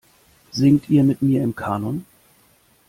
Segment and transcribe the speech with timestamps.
[0.49, 2.05] Singt ihr mit mir im Kanon?